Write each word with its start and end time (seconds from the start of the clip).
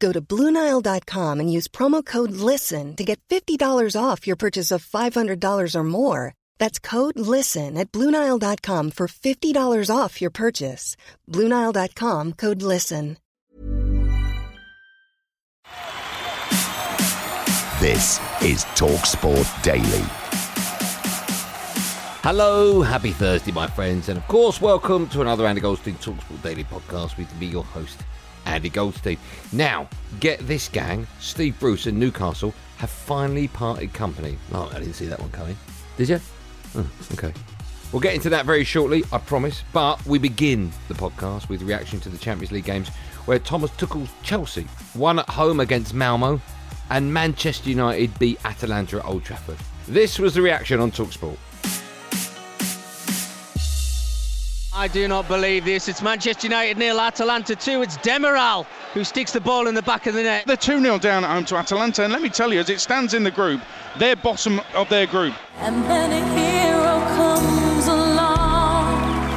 Go 0.00 0.12
to 0.12 0.20
BlueNile.com 0.22 1.40
and 1.40 1.52
use 1.52 1.68
promo 1.68 2.04
code 2.04 2.32
LISTEN 2.32 2.96
to 2.96 3.04
get 3.04 3.20
$50 3.28 3.94
off 3.94 4.26
your 4.26 4.36
purchase 4.36 4.70
of 4.72 4.84
$500 4.84 5.74
or 5.74 5.84
more. 5.84 6.34
That's 6.58 6.78
code 6.78 7.18
LISTEN 7.18 7.76
at 7.76 7.92
BlueNile.com 7.92 8.92
for 8.92 9.06
$50 9.06 9.94
off 9.94 10.20
your 10.22 10.30
purchase. 10.30 10.96
BlueNile.com 11.28 12.32
code 12.32 12.62
LISTEN. 12.62 13.18
This 17.80 18.20
is 18.42 18.64
TalkSport 18.76 19.62
Daily. 19.62 20.04
Hello, 22.22 22.82
happy 22.82 23.12
Thursday, 23.12 23.52
my 23.52 23.66
friends, 23.66 24.10
and 24.10 24.18
of 24.18 24.28
course, 24.28 24.60
welcome 24.60 25.08
to 25.08 25.22
another 25.22 25.46
Andy 25.46 25.62
Goldstein 25.62 25.94
Talksport 25.94 26.42
Daily 26.42 26.64
podcast 26.64 27.16
with 27.16 27.34
me, 27.40 27.46
your 27.46 27.64
host, 27.64 28.02
Andy 28.46 28.68
Goldstein. 28.68 29.18
Now, 29.52 29.88
get 30.20 30.38
this 30.46 30.68
gang, 30.68 31.06
Steve 31.18 31.58
Bruce 31.60 31.86
and 31.86 31.98
Newcastle 31.98 32.54
have 32.78 32.90
finally 32.90 33.48
parted 33.48 33.92
company. 33.92 34.38
Oh, 34.52 34.70
I 34.74 34.78
didn't 34.78 34.94
see 34.94 35.06
that 35.06 35.20
one 35.20 35.30
coming. 35.30 35.56
Did 35.96 36.08
you? 36.08 36.20
Oh, 36.74 36.82
hmm, 36.82 37.14
okay. 37.14 37.32
We'll 37.92 38.00
get 38.00 38.14
into 38.14 38.30
that 38.30 38.46
very 38.46 38.64
shortly, 38.64 39.04
I 39.12 39.18
promise. 39.18 39.64
But 39.72 40.04
we 40.06 40.18
begin 40.18 40.70
the 40.88 40.94
podcast 40.94 41.48
with 41.48 41.62
reaction 41.62 42.00
to 42.00 42.08
the 42.08 42.18
Champions 42.18 42.52
League 42.52 42.64
games 42.64 42.88
where 43.26 43.38
Thomas 43.38 43.70
Tuchel's 43.72 44.10
Chelsea 44.22 44.66
won 44.94 45.18
at 45.18 45.28
home 45.28 45.60
against 45.60 45.92
Malmo 45.92 46.40
and 46.90 47.12
Manchester 47.12 47.68
United 47.68 48.16
beat 48.18 48.44
Atalanta 48.44 48.98
at 48.98 49.04
Old 49.04 49.24
Trafford. 49.24 49.58
This 49.86 50.18
was 50.18 50.34
the 50.34 50.42
reaction 50.42 50.80
on 50.80 50.90
Talksport. 50.90 51.36
I 54.80 54.88
do 54.88 55.06
not 55.08 55.28
believe 55.28 55.66
this. 55.66 55.88
It's 55.88 56.00
Manchester 56.00 56.46
United 56.46 56.78
nil, 56.78 56.98
Atalanta 56.98 57.54
2. 57.54 57.82
It's 57.82 57.98
Demiral 57.98 58.64
who 58.94 59.04
sticks 59.04 59.30
the 59.30 59.38
ball 59.38 59.66
in 59.66 59.74
the 59.74 59.82
back 59.82 60.06
of 60.06 60.14
the 60.14 60.22
net. 60.22 60.46
They're 60.46 60.56
2 60.56 60.80
0 60.80 60.98
down 60.98 61.22
at 61.22 61.30
home 61.30 61.44
to 61.52 61.56
Atalanta, 61.56 62.04
and 62.04 62.10
let 62.10 62.22
me 62.22 62.30
tell 62.30 62.50
you, 62.50 62.60
as 62.60 62.70
it 62.70 62.80
stands 62.80 63.12
in 63.12 63.22
the 63.22 63.30
group, 63.30 63.60
they're 63.98 64.16
bottom 64.16 64.58
of 64.72 64.88
their 64.88 65.06
group. 65.06 65.34
And 65.58 65.84
then 65.84 66.10
a 66.12 66.24
hero 66.32 66.98
comes 67.14 67.88
along 67.88 69.36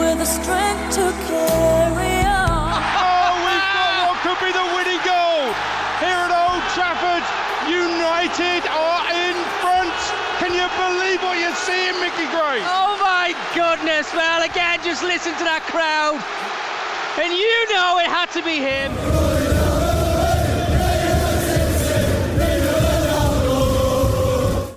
with 0.00 0.18
the 0.18 0.24
strength 0.26 0.96
to 0.96 1.12
carry 1.30 2.26
on. 2.26 2.82
Oh, 2.98 3.46
we've 3.46 3.70
got 3.70 4.10
what 4.10 4.18
could 4.26 4.40
be 4.42 4.50
the 4.50 4.66
winning 4.74 5.02
goal 5.06 5.54
here 6.02 6.18
at 6.18 6.34
Old 6.34 6.66
Trafford. 6.74 7.22
United 7.70 8.66
are 8.66 9.06
in 9.06 9.06
front. 9.06 9.09
Can 9.09 9.09
you 10.60 10.68
believe 10.76 11.22
what 11.22 11.38
you're 11.40 11.56
seeing, 11.56 11.96
Mickey 12.00 12.28
Gray? 12.28 12.60
Oh 12.68 13.00
my 13.00 13.32
goodness, 13.54 14.12
well, 14.12 14.42
again, 14.44 14.80
just 14.84 15.02
listen 15.02 15.32
to 15.32 15.44
that 15.44 15.64
crowd. 15.64 16.20
And 17.16 17.32
you 17.32 17.58
know 17.72 17.98
it 17.98 18.06
had 18.06 18.30
to 18.36 18.42
be 18.44 18.60
him. 18.60 18.92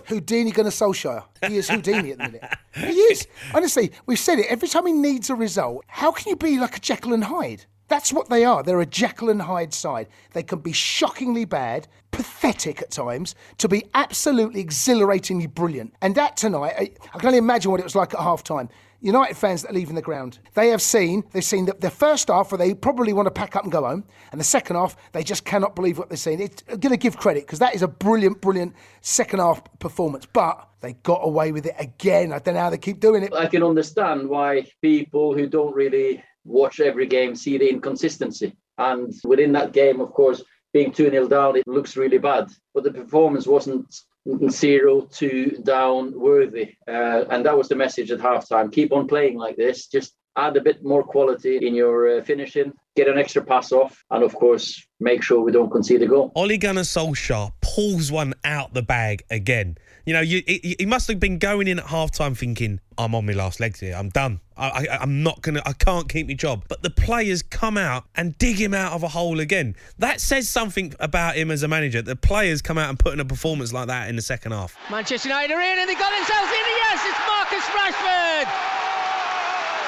Houdini 0.08 0.52
Gunnar 0.52 0.70
Solskjaer. 0.70 1.24
He 1.48 1.58
is 1.58 1.70
Houdini 1.70 2.12
at 2.12 2.18
the 2.20 2.24
minute. 2.26 2.44
He 2.76 3.00
is. 3.12 3.28
Honestly, 3.54 3.92
we've 4.06 4.20
said 4.20 4.40
it. 4.40 4.46
Every 4.48 4.68
time 4.68 4.86
he 4.86 4.94
needs 4.94 5.30
a 5.30 5.36
result, 5.36 5.84
how 5.88 6.12
can 6.12 6.30
you 6.30 6.36
be 6.36 6.60
like 6.60 6.78
a 6.78 6.80
Jekyll 6.80 7.14
and 7.14 7.24
Hyde? 7.24 7.66
That's 7.94 8.12
what 8.12 8.28
they 8.28 8.44
are. 8.44 8.64
They're 8.64 8.82
a 8.82 8.88
Jekyll 8.88 9.30
and 9.30 9.40
Hyde 9.40 9.72
side. 9.72 10.08
They 10.32 10.42
can 10.42 10.58
be 10.58 10.72
shockingly 10.72 11.46
bad, 11.46 11.88
pathetic 12.10 12.82
at 12.82 12.90
times, 12.90 13.36
to 13.60 13.70
be 13.70 13.86
absolutely 13.94 14.62
exhilaratingly 14.62 15.46
brilliant. 15.46 15.94
And 16.02 16.16
that 16.16 16.36
tonight, 16.36 16.74
I, 16.76 16.92
I 17.14 17.20
can 17.20 17.28
only 17.28 17.38
imagine 17.38 17.70
what 17.70 17.80
it 17.80 17.84
was 17.84 17.96
like 17.96 18.16
at 18.16 18.20
half 18.20 18.44
time. 18.44 18.70
United 19.02 19.38
fans 19.38 19.62
that 19.62 19.70
are 19.70 19.74
leaving 19.76 19.94
the 19.94 20.02
ground, 20.02 20.40
they 20.56 20.70
have 20.70 20.82
seen, 20.82 21.24
they've 21.34 21.44
seen 21.44 21.66
the, 21.66 21.76
the 21.82 21.92
first 21.92 22.30
half 22.30 22.52
where 22.52 22.58
they 22.58 22.74
probably 22.74 23.14
want 23.14 23.28
to 23.28 23.32
pack 23.32 23.56
up 23.56 23.62
and 23.62 23.72
go 23.72 23.84
home, 23.84 24.04
and 24.32 24.42
the 24.42 24.46
second 24.46 24.76
half, 24.76 24.96
they 25.12 25.22
just 25.22 25.46
cannot 25.46 25.76
believe 25.76 26.00
what 26.00 26.10
they're 26.10 26.18
seeing. 26.18 26.40
It's 26.40 26.64
going 26.64 26.90
to 26.90 26.98
give 26.98 27.18
credit 27.18 27.46
because 27.46 27.60
that 27.60 27.76
is 27.76 27.84
a 27.84 27.88
brilliant, 27.88 28.42
brilliant 28.42 28.74
second 29.02 29.38
half 29.38 29.62
performance. 29.78 30.26
But 30.26 30.68
they 30.82 30.94
got 30.94 31.20
away 31.22 31.52
with 31.52 31.68
it 31.68 31.76
again. 31.78 32.34
I 32.34 32.40
don't 32.40 32.56
know 32.56 32.62
how 32.62 32.72
they 32.72 32.80
keep 32.80 33.00
doing 33.00 33.22
it. 33.22 33.32
I 33.36 33.46
can 33.46 33.62
understand 33.62 34.30
why 34.30 34.66
people 34.82 35.36
who 35.36 35.46
don't 35.46 35.76
really 35.76 36.24
watch 36.46 36.80
every 36.80 37.08
game 37.08 37.36
see 37.36 37.58
the 37.58 37.70
inconsistency. 37.70 38.56
And 38.78 39.14
within 39.24 39.52
that 39.54 39.74
game, 39.74 40.02
of 40.02 40.12
course, 40.14 40.44
being 40.74 40.92
2 40.92 41.10
0 41.10 41.28
down, 41.28 41.56
it 41.56 41.68
looks 41.68 41.96
really 41.96 42.18
bad. 42.18 42.50
But 42.74 42.84
the 42.84 42.92
performance 42.92 43.46
wasn't 43.46 43.94
zero 44.50 45.02
to 45.02 45.62
down 45.64 46.20
worthy. 46.20 46.76
Uh, 46.88 47.26
and 47.30 47.46
that 47.46 47.58
was 47.58 47.70
the 47.70 47.76
message 47.76 48.12
at 48.12 48.20
halftime. 48.20 48.72
Keep 48.72 48.94
on 48.94 49.08
playing 49.08 49.38
like 49.38 49.58
this. 49.58 49.88
Just 49.88 50.14
add 50.36 50.58
a 50.58 50.62
bit 50.62 50.84
more 50.84 51.04
quality 51.04 51.66
in 51.66 51.76
your 51.76 52.18
uh, 52.18 52.24
finishing, 52.24 52.74
get 52.96 53.08
an 53.08 53.18
extra 53.18 53.44
pass 53.44 53.72
off, 53.72 54.04
and 54.12 54.24
of 54.24 54.36
course, 54.36 54.86
make 55.00 55.24
sure 55.24 55.42
we 55.42 55.52
don't 55.52 55.70
concede 55.70 56.02
a 56.02 56.08
goal. 56.08 56.32
Ole 56.36 56.58
Gunnar 56.58 56.82
Solskjaer 56.82 57.52
pulls 57.62 58.12
one 58.12 58.34
out 58.44 58.74
the 58.74 58.82
bag 58.82 59.24
again. 59.30 59.78
You 60.06 60.14
know, 60.14 60.22
you, 60.22 60.44
he, 60.46 60.76
he 60.80 60.86
must 60.86 61.08
have 61.08 61.20
been 61.20 61.38
going 61.38 61.68
in 61.68 61.80
at 61.80 61.86
halftime 61.86 62.38
thinking, 62.38 62.80
I'm 62.98 63.16
on 63.16 63.26
my 63.26 63.34
last 63.34 63.60
legs 63.60 63.80
here. 63.80 63.96
I'm 63.96 64.10
done. 64.10 64.42
I, 64.58 64.70
I, 64.70 64.98
I'm 65.02 65.24
not 65.24 65.42
going 65.42 65.56
to, 65.56 65.68
I 65.68 65.74
can't 65.74 66.10
keep 66.10 66.28
my 66.28 66.34
job. 66.34 66.66
But 66.68 66.84
the 66.84 66.90
players 66.90 67.42
come 67.42 67.78
out 67.78 68.04
and 68.16 68.38
dig 68.38 68.58
him 68.58 68.74
out 68.74 68.94
of 68.94 69.04
a 69.04 69.08
hole 69.08 69.40
again. 69.40 69.76
That 70.00 70.20
says 70.20 70.50
something 70.50 70.94
about 71.00 71.36
him 71.36 71.52
as 71.52 71.64
a 71.64 71.68
manager. 71.68 72.02
The 72.02 72.18
players 72.18 72.62
come 72.62 72.78
out 72.78 72.90
and 72.90 73.00
put 73.00 73.14
in 73.14 73.20
a 73.20 73.26
performance 73.26 73.72
like 73.72 73.88
that 73.88 74.10
in 74.10 74.16
the 74.18 74.22
second 74.22 74.52
half. 74.52 74.76
Manchester 74.92 75.30
United 75.30 75.54
are 75.54 75.62
in 75.62 75.80
and 75.80 75.90
they 75.90 75.96
got 75.96 76.12
themselves 76.12 76.52
in. 76.52 76.66
Yes, 76.84 77.02
it's 77.08 77.20
Marcus 77.26 77.66
Rashford. 77.72 78.83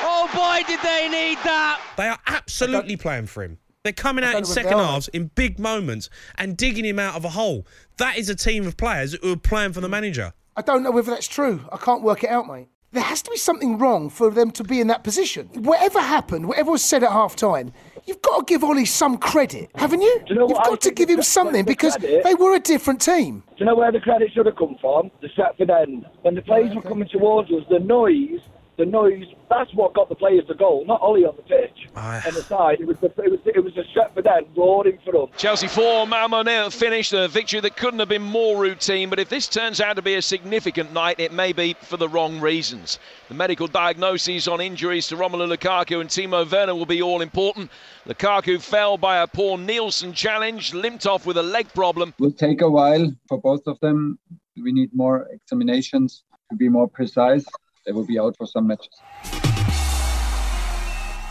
Oh 0.07 0.29
boy, 0.33 0.63
did 0.67 0.79
they 0.81 1.09
need 1.09 1.37
that. 1.43 1.81
They 1.97 2.07
are 2.07 2.19
absolutely 2.27 2.95
playing 2.95 3.25
for 3.25 3.43
him. 3.43 3.57
They're 3.83 3.91
coming 3.93 4.23
out 4.23 4.35
in 4.35 4.45
second 4.45 4.77
halves 4.77 5.07
in 5.09 5.31
big 5.35 5.59
moments 5.59 6.09
and 6.37 6.55
digging 6.55 6.85
him 6.85 6.99
out 6.99 7.15
of 7.15 7.25
a 7.25 7.29
hole. 7.29 7.65
That 7.97 8.17
is 8.17 8.29
a 8.29 8.35
team 8.35 8.65
of 8.67 8.77
players 8.77 9.15
who 9.21 9.33
are 9.33 9.37
playing 9.37 9.73
for 9.73 9.81
the 9.81 9.89
manager. 9.89 10.33
I 10.55 10.61
don't 10.61 10.83
know 10.83 10.91
whether 10.91 11.11
that's 11.11 11.27
true. 11.27 11.61
I 11.71 11.77
can't 11.77 12.01
work 12.01 12.23
it 12.23 12.29
out, 12.29 12.47
mate. 12.47 12.67
There 12.91 13.03
has 13.03 13.21
to 13.23 13.31
be 13.31 13.37
something 13.37 13.77
wrong 13.77 14.09
for 14.09 14.31
them 14.31 14.51
to 14.51 14.63
be 14.63 14.79
in 14.79 14.87
that 14.87 15.03
position. 15.03 15.49
Whatever 15.53 15.99
happened, 15.99 16.47
whatever 16.47 16.71
was 16.71 16.83
said 16.83 17.03
at 17.03 17.11
half 17.11 17.35
time, 17.35 17.73
you've 18.05 18.21
got 18.21 18.39
to 18.39 18.45
give 18.45 18.63
Ole 18.63 18.85
some 18.85 19.17
credit, 19.17 19.69
haven't 19.75 20.01
you? 20.01 20.21
you 20.27 20.35
know 20.35 20.47
you've 20.47 20.51
what 20.57 20.65
I 20.65 20.69
got 20.69 20.81
to 20.81 20.91
give 20.91 21.09
him 21.09 21.21
something 21.21 21.65
the 21.65 21.71
because 21.71 21.97
credit- 21.97 22.23
they 22.23 22.35
were 22.35 22.55
a 22.55 22.59
different 22.59 23.01
team. 23.01 23.43
Do 23.49 23.55
you 23.57 23.65
know 23.65 23.75
where 23.75 23.91
the 23.91 23.99
credit 23.99 24.31
should 24.33 24.45
have 24.45 24.55
come 24.55 24.77
from? 24.79 25.11
The 25.21 25.27
Stretford 25.27 25.69
end. 25.69 26.05
When 26.21 26.35
the 26.35 26.41
players 26.41 26.73
were 26.73 26.81
coming 26.81 27.07
towards 27.09 27.51
us, 27.51 27.63
the 27.69 27.79
noise, 27.79 28.39
the 28.77 28.85
noise, 28.85 29.25
that's 29.49 29.73
what 29.73 29.93
got 29.93 30.09
the 30.09 30.15
players 30.15 30.43
the 30.47 30.53
goal, 30.53 30.83
not 30.85 31.01
Ole 31.01 31.25
on 31.25 31.35
the 31.35 31.43
pitch. 31.43 31.87
Ah. 31.95 32.21
And 32.25 32.35
the 32.35 32.41
side, 32.41 32.81
it 32.81 32.87
was 32.87 32.97
the, 32.97 33.07
it 33.07 33.31
was, 33.31 33.39
it 33.45 33.63
was 33.63 33.73
the 33.73 33.83
Stretford 33.83 34.27
end 34.27 34.47
roaring 34.55 34.99
for 35.03 35.13
them. 35.13 35.27
Chelsea 35.37 35.67
4, 35.67 36.05
Malmo 36.07 36.43
nil 36.43 36.69
finish, 36.69 37.13
a 37.13 37.27
victory 37.27 37.61
that 37.61 37.77
couldn't 37.77 37.99
have 37.99 38.09
been 38.09 38.21
more 38.21 38.57
routine. 38.57 39.09
But 39.09 39.19
if 39.19 39.29
this 39.29 39.47
turns 39.47 39.79
out 39.79 39.95
to 39.95 40.01
be 40.01 40.15
a 40.15 40.21
significant 40.21 40.91
night, 40.91 41.19
it 41.19 41.31
may 41.31 41.53
be 41.53 41.75
for 41.81 41.97
the 41.97 42.09
wrong 42.09 42.41
reasons. 42.41 42.99
The 43.29 43.33
medical 43.33 43.67
diagnoses 43.67 44.47
on 44.47 44.59
injuries 44.59 45.07
to 45.07 45.15
Romelu 45.15 45.55
Lukaku 45.55 46.01
and 46.01 46.09
Timo 46.09 46.49
Werner 46.49 46.75
will 46.75 46.85
be 46.85 47.01
all 47.01 47.21
important. 47.21 47.71
Lukaku 48.07 48.61
fell 48.61 48.97
by 48.97 49.17
a 49.17 49.27
poor 49.27 49.57
Nielsen 49.57 50.13
challenge, 50.13 50.73
limped 50.73 51.05
off 51.05 51.25
with 51.25 51.37
a 51.37 51.43
leg 51.43 51.73
problem. 51.73 52.13
will 52.19 52.31
take 52.31 52.61
a 52.61 52.69
while 52.69 53.11
for 53.27 53.39
both 53.39 53.65
of 53.67 53.79
them. 53.79 54.19
We 54.61 54.71
need 54.71 54.93
more 54.93 55.27
examinations 55.31 56.23
to 56.49 56.55
be 56.55 56.69
more 56.69 56.87
precise. 56.87 57.45
They 57.85 57.91
will 57.91 58.05
be 58.05 58.19
out 58.19 58.35
for 58.37 58.47
some 58.47 58.67
matches. 58.67 59.01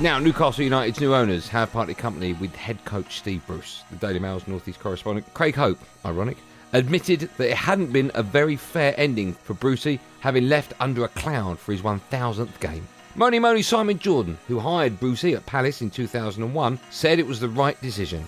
Now, 0.00 0.18
Newcastle 0.18 0.64
United's 0.64 1.00
new 1.00 1.14
owners 1.14 1.48
have 1.48 1.72
parted 1.72 1.96
company 1.96 2.32
with 2.32 2.54
head 2.56 2.84
coach 2.84 3.18
Steve 3.18 3.46
Bruce. 3.46 3.84
The 3.90 3.96
Daily 3.96 4.18
Mail's 4.18 4.48
North 4.48 4.66
East 4.66 4.80
correspondent 4.80 5.32
Craig 5.34 5.54
Hope, 5.54 5.78
ironic, 6.04 6.36
admitted 6.72 7.30
that 7.36 7.50
it 7.50 7.56
hadn't 7.56 7.92
been 7.92 8.10
a 8.14 8.22
very 8.22 8.56
fair 8.56 8.92
ending 8.96 9.34
for 9.34 9.54
Brucey, 9.54 10.00
having 10.18 10.48
left 10.48 10.72
under 10.80 11.04
a 11.04 11.08
cloud 11.08 11.58
for 11.58 11.70
his 11.70 11.82
1000th 11.82 12.58
game. 12.58 12.86
Mony 13.14 13.38
Mony 13.38 13.62
Simon 13.62 13.96
Jordan, 13.96 14.36
who 14.48 14.58
hired 14.58 14.98
Brucey 14.98 15.34
at 15.34 15.46
Palace 15.46 15.80
in 15.82 15.90
2001, 15.90 16.80
said 16.90 17.20
it 17.20 17.26
was 17.26 17.38
the 17.38 17.48
right 17.48 17.80
decision. 17.80 18.24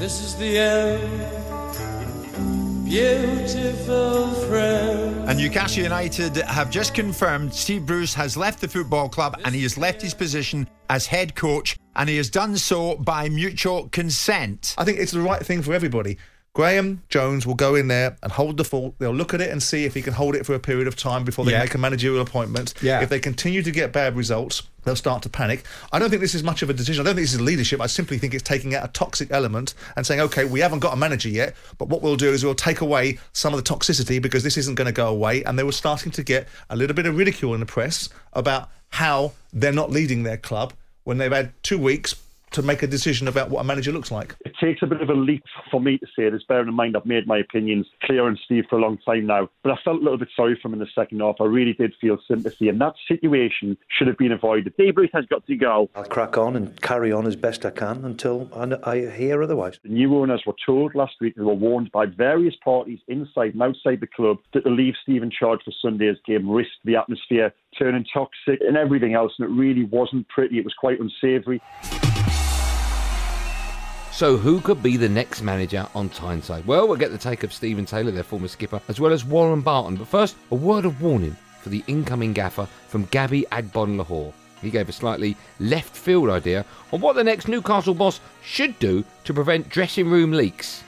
This 0.00 0.20
is 0.20 0.34
the 0.36 0.58
end, 0.58 1.22
beautiful 2.88 4.30
friend. 4.48 5.28
And 5.28 5.38
Newcastle 5.38 5.82
United 5.82 6.36
have 6.36 6.70
just 6.70 6.94
confirmed 6.94 7.52
Steve 7.52 7.84
Bruce 7.84 8.14
has 8.14 8.36
left 8.36 8.60
the 8.60 8.68
football 8.68 9.08
club 9.08 9.40
and 9.44 9.54
he 9.54 9.62
has 9.64 9.76
left 9.76 10.00
his 10.00 10.14
position 10.14 10.68
as 10.88 11.06
head 11.06 11.34
coach 11.34 11.76
and 11.96 12.08
he 12.08 12.16
has 12.16 12.30
done 12.30 12.56
so 12.56 12.96
by 12.96 13.28
mutual 13.28 13.88
consent. 13.88 14.74
I 14.78 14.84
think 14.84 14.98
it's 14.98 15.12
the 15.12 15.20
right 15.20 15.44
thing 15.44 15.62
for 15.62 15.74
everybody. 15.74 16.16
Graeme 16.56 17.02
Jones 17.10 17.46
will 17.46 17.54
go 17.54 17.74
in 17.74 17.88
there 17.88 18.16
and 18.22 18.32
hold 18.32 18.56
the 18.56 18.64
fort. 18.64 18.94
They'll 18.98 19.12
look 19.12 19.34
at 19.34 19.42
it 19.42 19.50
and 19.50 19.62
see 19.62 19.84
if 19.84 19.92
he 19.92 20.00
can 20.00 20.14
hold 20.14 20.34
it 20.34 20.46
for 20.46 20.54
a 20.54 20.58
period 20.58 20.88
of 20.88 20.96
time 20.96 21.22
before 21.22 21.44
they 21.44 21.50
Yeah. 21.52 21.58
make 21.58 21.74
a 21.74 21.78
managerial 21.78 22.22
appointment. 22.22 22.72
Yeah. 22.80 23.02
If 23.02 23.10
they 23.10 23.20
continue 23.20 23.62
to 23.62 23.70
get 23.70 23.92
bad 23.92 24.16
results, 24.16 24.62
they'll 24.84 24.96
start 24.96 25.22
to 25.24 25.28
panic. 25.28 25.64
I 25.92 25.98
don't 25.98 26.08
think 26.08 26.22
this 26.22 26.34
is 26.34 26.42
much 26.42 26.62
of 26.62 26.70
a 26.70 26.72
decision. 26.72 27.02
I 27.02 27.04
don't 27.04 27.16
think 27.16 27.26
this 27.26 27.34
is 27.34 27.42
leadership. 27.42 27.78
I 27.82 27.86
simply 27.86 28.16
think 28.16 28.32
it's 28.32 28.42
taking 28.42 28.74
out 28.74 28.86
a 28.86 28.88
toxic 28.88 29.28
element 29.32 29.74
and 29.96 30.06
saying, 30.06 30.22
okay, 30.22 30.46
we 30.46 30.60
haven't 30.60 30.78
got 30.78 30.94
a 30.94 30.96
manager 30.96 31.28
yet, 31.28 31.54
but 31.76 31.90
what 31.90 32.00
we'll 32.00 32.16
do 32.16 32.30
is 32.32 32.42
we'll 32.42 32.54
take 32.54 32.80
away 32.80 33.18
some 33.34 33.52
of 33.52 33.62
the 33.62 33.74
toxicity 33.74 34.22
because 34.22 34.42
this 34.42 34.56
isn't 34.56 34.76
going 34.76 34.86
to 34.86 34.92
go 34.92 35.08
away. 35.08 35.44
And 35.44 35.58
they 35.58 35.62
were 35.62 35.72
starting 35.72 36.10
to 36.12 36.22
get 36.22 36.48
a 36.70 36.76
little 36.76 36.96
bit 36.96 37.04
of 37.04 37.18
ridicule 37.18 37.52
in 37.52 37.60
the 37.60 37.66
press 37.66 38.08
about 38.32 38.70
how 38.88 39.32
they're 39.52 39.72
not 39.74 39.90
leading 39.90 40.22
their 40.22 40.38
club 40.38 40.72
when 41.04 41.18
they've 41.18 41.30
had 41.30 41.52
two 41.62 41.78
weeks 41.78 42.14
to 42.56 42.62
make 42.62 42.82
a 42.82 42.86
decision 42.86 43.28
about 43.28 43.50
what 43.50 43.60
a 43.60 43.64
manager 43.64 43.92
looks 43.92 44.10
like. 44.10 44.34
It 44.46 44.54
takes 44.58 44.82
a 44.82 44.86
bit 44.86 45.02
of 45.02 45.10
a 45.10 45.14
leap 45.14 45.44
for 45.70 45.78
me 45.78 45.98
to 45.98 46.06
say 46.16 46.30
this, 46.30 46.42
bearing 46.48 46.68
in 46.68 46.74
mind 46.74 46.96
I've 46.96 47.04
made 47.04 47.26
my 47.26 47.36
opinions 47.36 47.86
clear 48.02 48.26
on 48.26 48.38
Steve 48.46 48.64
for 48.70 48.78
a 48.78 48.80
long 48.80 48.96
time 49.04 49.26
now. 49.26 49.50
But 49.62 49.72
I 49.72 49.76
felt 49.84 50.00
a 50.00 50.02
little 50.02 50.16
bit 50.16 50.30
sorry 50.34 50.58
for 50.60 50.68
him 50.68 50.74
in 50.74 50.80
the 50.80 50.86
second 50.94 51.20
half. 51.20 51.36
I 51.38 51.44
really 51.44 51.74
did 51.74 51.92
feel 52.00 52.16
sympathy, 52.26 52.70
and 52.70 52.80
that 52.80 52.94
situation 53.06 53.76
should 53.90 54.06
have 54.06 54.16
been 54.16 54.32
avoided. 54.32 54.72
Steve 54.72 54.94
Bruce 54.94 55.10
has 55.12 55.26
got 55.26 55.46
to 55.46 55.54
go. 55.54 55.90
I'll 55.94 56.04
crack 56.04 56.38
on 56.38 56.56
and 56.56 56.80
carry 56.80 57.12
on 57.12 57.26
as 57.26 57.36
best 57.36 57.66
I 57.66 57.70
can 57.70 58.06
until 58.06 58.48
I, 58.54 58.90
I 58.90 59.10
hear 59.10 59.42
otherwise. 59.42 59.78
The 59.82 59.90
new 59.90 60.16
owners 60.16 60.44
were 60.46 60.56
told 60.64 60.94
last 60.94 61.16
week 61.20 61.34
they 61.36 61.42
were 61.42 61.52
warned 61.52 61.92
by 61.92 62.06
various 62.06 62.54
parties 62.64 63.00
inside 63.06 63.52
and 63.52 63.62
outside 63.62 64.00
the 64.00 64.06
club 64.06 64.38
that 64.54 64.64
to 64.64 64.70
leave 64.70 64.94
Steve 65.02 65.22
in 65.22 65.30
charge 65.30 65.60
for 65.62 65.72
Sunday's 65.82 66.16
game 66.26 66.48
risked 66.48 66.72
the 66.84 66.96
atmosphere 66.96 67.52
turning 67.78 68.06
toxic 68.14 68.60
and 68.66 68.78
everything 68.78 69.12
else, 69.12 69.32
and 69.38 69.46
it 69.46 69.52
really 69.52 69.84
wasn't 69.84 70.26
pretty. 70.28 70.58
It 70.58 70.64
was 70.64 70.72
quite 70.72 70.98
unsavoury. 70.98 71.60
So, 74.16 74.38
who 74.38 74.62
could 74.62 74.82
be 74.82 74.96
the 74.96 75.10
next 75.10 75.42
manager 75.42 75.86
on 75.94 76.08
Tyneside? 76.08 76.66
Well, 76.66 76.88
we'll 76.88 76.96
get 76.96 77.10
the 77.10 77.18
take 77.18 77.42
of 77.42 77.52
Steven 77.52 77.84
Taylor, 77.84 78.10
their 78.10 78.22
former 78.22 78.48
skipper, 78.48 78.80
as 78.88 78.98
well 78.98 79.12
as 79.12 79.26
Warren 79.26 79.60
Barton. 79.60 79.96
But 79.96 80.08
first, 80.08 80.36
a 80.50 80.54
word 80.54 80.86
of 80.86 81.02
warning 81.02 81.36
for 81.60 81.68
the 81.68 81.84
incoming 81.86 82.32
gaffer 82.32 82.66
from 82.88 83.04
Gabby 83.10 83.44
Agbonlahor. 83.52 84.32
He 84.62 84.70
gave 84.70 84.88
a 84.88 84.92
slightly 84.92 85.36
left 85.60 85.94
field 85.94 86.30
idea 86.30 86.64
on 86.94 87.02
what 87.02 87.14
the 87.14 87.24
next 87.24 87.46
Newcastle 87.46 87.92
boss 87.92 88.20
should 88.42 88.78
do 88.78 89.04
to 89.24 89.34
prevent 89.34 89.68
dressing 89.68 90.08
room 90.08 90.32
leaks. 90.32 90.82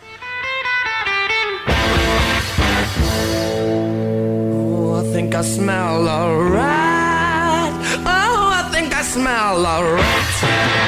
Oh, 4.56 5.04
I 5.04 5.12
think 5.12 5.34
I 5.34 5.42
smell 5.42 6.08
a 6.08 6.50
rat. 6.50 7.74
Oh, 8.06 8.52
I 8.54 8.70
think 8.72 8.94
I 8.94 9.02
smell 9.02 9.66
a 9.66 9.96
rat. 9.96 10.87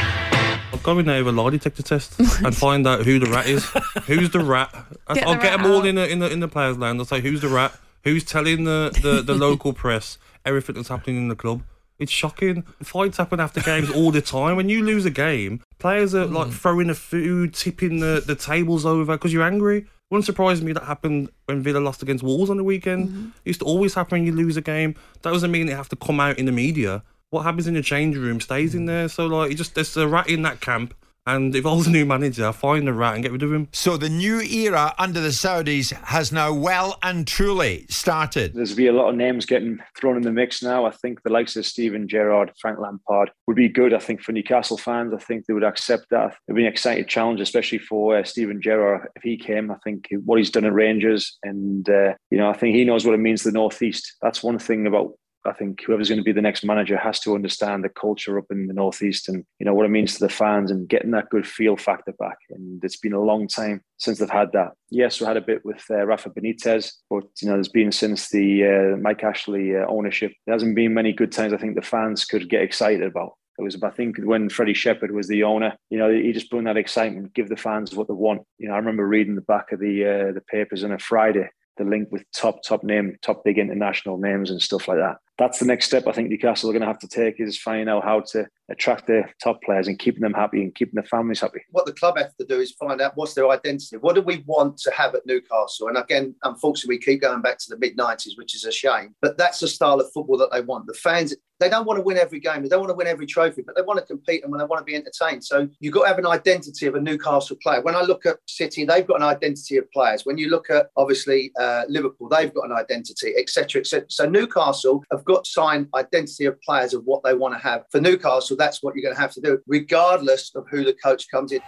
Go 0.82 0.98
in 0.98 1.06
there 1.06 1.22
with 1.22 1.36
a 1.36 1.42
lie 1.42 1.50
detector 1.50 1.82
test 1.82 2.18
and 2.44 2.56
find 2.56 2.86
out 2.86 3.04
who 3.04 3.18
the 3.18 3.30
rat 3.30 3.46
is. 3.46 3.64
who's 4.06 4.30
the 4.30 4.40
rat? 4.40 4.72
Get 5.12 5.26
I'll 5.26 5.34
the 5.34 5.40
get 5.40 5.50
rat 5.50 5.62
them 5.62 5.70
all 5.70 5.80
out. 5.80 5.86
in 5.86 5.94
the 5.96 6.08
in 6.08 6.18
the 6.20 6.30
in 6.30 6.40
the 6.40 6.48
players' 6.48 6.78
land. 6.78 6.98
I'll 6.98 7.04
say 7.04 7.20
who's 7.20 7.42
the 7.42 7.48
rat? 7.48 7.72
Who's 8.04 8.24
telling 8.24 8.64
the, 8.64 8.98
the, 9.02 9.20
the 9.20 9.34
local 9.46 9.74
press 9.74 10.16
everything 10.46 10.76
that's 10.76 10.88
happening 10.88 11.16
in 11.16 11.28
the 11.28 11.36
club? 11.36 11.62
It's 11.98 12.10
shocking. 12.10 12.62
Fights 12.82 13.18
happen 13.18 13.40
after 13.40 13.60
games 13.60 13.90
all 13.90 14.10
the 14.10 14.22
time. 14.22 14.56
When 14.56 14.70
you 14.70 14.82
lose 14.82 15.04
a 15.04 15.10
game, 15.10 15.62
players 15.78 16.14
are 16.14 16.24
like 16.24 16.48
mm. 16.48 16.54
throwing 16.54 16.86
the 16.86 16.94
food, 16.94 17.52
tipping 17.52 18.00
the, 18.00 18.22
the 18.26 18.34
tables 18.34 18.86
over 18.86 19.16
because 19.16 19.34
you're 19.34 19.42
angry. 19.42 19.84
Wouldn't 20.10 20.24
surprise 20.24 20.62
me 20.62 20.72
that 20.72 20.84
happened 20.84 21.28
when 21.44 21.62
Villa 21.62 21.78
lost 21.78 22.02
against 22.02 22.24
Wolves 22.24 22.48
on 22.50 22.56
the 22.56 22.64
weekend. 22.64 23.32
It 23.44 23.50
used 23.50 23.60
to 23.60 23.66
always 23.66 23.94
happen 23.94 24.16
when 24.16 24.26
you 24.26 24.32
lose 24.32 24.56
a 24.56 24.62
game. 24.62 24.94
That 25.22 25.30
doesn't 25.32 25.50
mean 25.50 25.66
they 25.66 25.74
have 25.74 25.90
to 25.90 25.96
come 25.96 26.18
out 26.20 26.38
in 26.38 26.46
the 26.46 26.52
media. 26.52 27.02
What 27.30 27.42
happens 27.42 27.66
in 27.66 27.74
the 27.74 27.82
change 27.82 28.16
room 28.16 28.40
stays 28.40 28.74
in 28.74 28.86
there. 28.86 29.08
So 29.08 29.26
like, 29.26 29.50
you 29.50 29.56
just 29.56 29.74
there's 29.74 29.96
a 29.96 30.08
rat 30.08 30.28
in 30.28 30.42
that 30.42 30.60
camp. 30.60 30.94
And 31.26 31.54
if 31.54 31.66
I 31.66 31.74
was 31.74 31.86
a 31.86 31.90
new 31.90 32.06
manager, 32.06 32.48
I 32.48 32.52
find 32.52 32.86
the 32.86 32.94
rat 32.94 33.14
and 33.14 33.22
get 33.22 33.30
rid 33.30 33.42
of 33.42 33.52
him. 33.52 33.68
So 33.72 33.96
the 33.96 34.08
new 34.08 34.40
era 34.40 34.94
under 34.98 35.20
the 35.20 35.28
Saudis 35.28 35.92
has 36.06 36.32
now 36.32 36.52
well 36.52 36.98
and 37.02 37.26
truly 37.26 37.86
started. 37.90 38.54
There's 38.54 38.74
be 38.74 38.86
a 38.86 38.92
lot 38.92 39.10
of 39.10 39.16
names 39.16 39.44
getting 39.44 39.78
thrown 39.96 40.16
in 40.16 40.22
the 40.22 40.32
mix 40.32 40.62
now. 40.62 40.86
I 40.86 40.90
think 40.90 41.22
the 41.22 41.30
likes 41.30 41.56
of 41.56 41.66
Steven 41.66 42.08
Gerrard, 42.08 42.50
Frank 42.58 42.80
Lampard 42.80 43.30
would 43.46 43.54
be 43.54 43.68
good. 43.68 43.92
I 43.92 43.98
think 43.98 44.22
for 44.22 44.32
Newcastle 44.32 44.78
fans, 44.78 45.12
I 45.14 45.18
think 45.18 45.44
they 45.44 45.52
would 45.52 45.62
accept 45.62 46.06
that. 46.10 46.34
It'd 46.48 46.56
be 46.56 46.66
an 46.66 46.72
exciting 46.72 47.06
challenge, 47.06 47.40
especially 47.40 47.78
for 47.78 48.16
uh, 48.16 48.24
Steven 48.24 48.60
Gerrard 48.60 49.06
if 49.14 49.22
he 49.22 49.36
came. 49.36 49.70
I 49.70 49.76
think 49.84 50.08
what 50.24 50.38
he's 50.38 50.50
done 50.50 50.64
at 50.64 50.72
Rangers, 50.72 51.36
and 51.42 51.88
uh, 51.88 52.14
you 52.30 52.38
know, 52.38 52.48
I 52.48 52.54
think 52.54 52.74
he 52.74 52.84
knows 52.84 53.04
what 53.04 53.14
it 53.14 53.18
means 53.18 53.42
to 53.42 53.50
the 53.50 53.58
northeast. 53.58 54.16
That's 54.22 54.42
one 54.42 54.58
thing 54.58 54.86
about. 54.86 55.12
I 55.46 55.52
think 55.52 55.82
whoever's 55.82 56.08
going 56.08 56.18
to 56.20 56.24
be 56.24 56.32
the 56.32 56.42
next 56.42 56.64
manager 56.64 56.96
has 56.96 57.18
to 57.20 57.34
understand 57.34 57.82
the 57.82 57.88
culture 57.88 58.38
up 58.38 58.46
in 58.50 58.66
the 58.66 58.74
northeast 58.74 59.28
and 59.28 59.44
you 59.58 59.66
know 59.66 59.74
what 59.74 59.86
it 59.86 59.90
means 59.90 60.14
to 60.14 60.20
the 60.20 60.28
fans 60.28 60.70
and 60.70 60.88
getting 60.88 61.12
that 61.12 61.30
good 61.30 61.46
feel 61.46 61.76
factor 61.76 62.12
back. 62.18 62.38
And 62.50 62.82
it's 62.84 62.98
been 62.98 63.12
a 63.12 63.20
long 63.20 63.48
time 63.48 63.82
since 63.98 64.18
they've 64.18 64.28
had 64.28 64.52
that. 64.52 64.72
Yes, 64.90 65.20
we 65.20 65.26
had 65.26 65.36
a 65.36 65.42
bit 65.42 65.64
with 65.64 65.82
uh, 65.90 66.04
Rafa 66.04 66.30
Benitez, 66.30 66.92
but 67.08 67.24
you 67.40 67.48
know 67.48 67.54
there's 67.54 67.68
been 67.68 67.92
since 67.92 68.28
the 68.28 68.66
uh, 68.66 68.96
Mike 68.98 69.22
Ashley 69.22 69.76
uh, 69.76 69.86
ownership. 69.88 70.32
There 70.46 70.54
hasn't 70.54 70.76
been 70.76 70.94
many 70.94 71.12
good 71.12 71.32
times. 71.32 71.52
I 71.52 71.58
think 71.58 71.74
the 71.74 71.82
fans 71.82 72.24
could 72.24 72.50
get 72.50 72.62
excited 72.62 73.02
about. 73.02 73.32
It 73.58 73.62
was, 73.62 73.82
I 73.82 73.90
think, 73.90 74.16
when 74.18 74.48
Freddie 74.48 74.72
Shepherd 74.72 75.10
was 75.10 75.28
the 75.28 75.42
owner. 75.42 75.76
You 75.90 75.98
know, 75.98 76.10
he 76.10 76.32
just 76.32 76.48
brought 76.48 76.64
that 76.64 76.78
excitement, 76.78 77.34
give 77.34 77.50
the 77.50 77.56
fans 77.56 77.94
what 77.94 78.08
they 78.08 78.14
want. 78.14 78.42
You 78.56 78.68
know, 78.68 78.74
I 78.74 78.78
remember 78.78 79.06
reading 79.06 79.34
the 79.34 79.42
back 79.42 79.72
of 79.72 79.80
the 79.80 80.04
uh, 80.04 80.32
the 80.32 80.40
papers 80.40 80.82
on 80.82 80.92
a 80.92 80.98
Friday, 80.98 81.48
the 81.76 81.84
link 81.84 82.08
with 82.10 82.24
top 82.34 82.62
top 82.62 82.82
name, 82.82 83.16
top 83.20 83.44
big 83.44 83.58
international 83.58 84.16
names 84.16 84.50
and 84.50 84.62
stuff 84.62 84.88
like 84.88 84.96
that. 84.98 85.18
That's 85.40 85.58
the 85.58 85.64
next 85.64 85.86
step 85.86 86.06
I 86.06 86.12
think 86.12 86.28
Newcastle 86.28 86.68
are 86.68 86.74
going 86.74 86.82
to 86.82 86.86
have 86.86 86.98
to 86.98 87.08
take 87.08 87.40
is 87.40 87.56
finding 87.56 87.88
out 87.88 88.04
how 88.04 88.20
to 88.32 88.46
attract 88.70 89.06
their 89.06 89.34
top 89.42 89.62
players 89.62 89.88
and 89.88 89.98
keeping 89.98 90.20
them 90.20 90.34
happy 90.34 90.62
and 90.62 90.74
keeping 90.74 90.94
their 90.94 91.04
families 91.04 91.40
happy. 91.40 91.60
what 91.70 91.86
the 91.86 91.92
club 91.92 92.16
have 92.18 92.36
to 92.36 92.44
do 92.44 92.60
is 92.60 92.72
find 92.72 93.00
out 93.00 93.12
what's 93.16 93.34
their 93.34 93.48
identity. 93.48 93.96
What 93.96 94.14
do 94.14 94.22
we 94.22 94.44
want 94.46 94.78
to 94.78 94.90
have 94.92 95.14
at 95.14 95.26
Newcastle? 95.26 95.88
And 95.88 95.96
again, 95.96 96.34
unfortunately, 96.42 96.96
we 96.96 97.02
keep 97.02 97.22
going 97.22 97.40
back 97.42 97.58
to 97.58 97.70
the 97.70 97.78
mid 97.78 97.96
90s, 97.96 98.36
which 98.36 98.54
is 98.54 98.64
a 98.64 98.72
shame. 98.72 99.14
But 99.20 99.38
that's 99.38 99.60
the 99.60 99.68
style 99.68 99.98
of 99.98 100.12
football 100.12 100.36
that 100.38 100.50
they 100.52 100.60
want. 100.60 100.86
The 100.86 100.94
fans, 100.94 101.34
they 101.58 101.68
don't 101.68 101.86
want 101.86 101.98
to 101.98 102.02
win 102.02 102.16
every 102.16 102.40
game, 102.40 102.62
they 102.62 102.68
don't 102.68 102.80
want 102.80 102.90
to 102.90 102.94
win 102.94 103.06
every 103.06 103.26
trophy, 103.26 103.62
but 103.62 103.76
they 103.76 103.82
want 103.82 103.98
to 103.98 104.06
compete 104.06 104.44
and 104.44 104.52
they 104.52 104.64
want 104.64 104.80
to 104.80 104.84
be 104.84 104.94
entertained. 104.94 105.44
So 105.44 105.68
you've 105.80 105.92
got 105.92 106.02
to 106.02 106.08
have 106.08 106.18
an 106.18 106.26
identity 106.26 106.86
of 106.86 106.94
a 106.94 107.00
Newcastle 107.00 107.56
player. 107.62 107.82
When 107.82 107.96
I 107.96 108.02
look 108.02 108.24
at 108.24 108.38
City, 108.46 108.84
they've 108.84 109.06
got 109.06 109.16
an 109.16 109.26
identity 109.26 109.76
of 109.76 109.90
players. 109.90 110.24
When 110.24 110.38
you 110.38 110.48
look 110.48 110.70
at 110.70 110.90
obviously 110.96 111.52
uh, 111.58 111.84
Liverpool, 111.88 112.28
they've 112.28 112.52
got 112.54 112.66
an 112.66 112.72
identity, 112.72 113.34
etc., 113.36 113.80
etc. 113.80 114.06
So 114.08 114.28
Newcastle 114.28 115.04
have 115.10 115.24
got 115.30 115.46
signed 115.46 115.88
identity 115.94 116.46
of 116.46 116.60
players 116.62 116.94
of 116.94 117.02
what 117.04 117.22
they 117.22 117.34
want 117.34 117.54
to 117.54 117.60
have. 117.60 117.84
For 117.90 118.00
Newcastle, 118.00 118.56
that's 118.56 118.82
what 118.82 118.94
you're 118.94 119.02
going 119.02 119.14
to 119.14 119.20
have 119.20 119.32
to 119.34 119.40
do, 119.40 119.58
regardless 119.66 120.52
of 120.54 120.66
who 120.70 120.84
the 120.84 120.94
coach 120.94 121.30
comes 121.30 121.52
in. 121.52 121.60